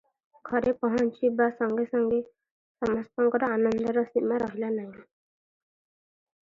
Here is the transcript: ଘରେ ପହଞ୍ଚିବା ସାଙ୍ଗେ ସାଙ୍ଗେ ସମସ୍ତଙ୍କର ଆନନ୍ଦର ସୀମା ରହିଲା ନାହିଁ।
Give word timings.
ଘରେ 0.49 0.71
ପହଞ୍ଚିବା 0.85 1.45
ସାଙ୍ଗେ 1.59 1.85
ସାଙ୍ଗେ 1.91 2.21
ସମସ୍ତଙ୍କର 2.21 3.51
ଆନନ୍ଦର 3.59 4.07
ସୀମା 4.15 4.43
ରହିଲା 4.47 4.75
ନାହିଁ। 4.79 5.03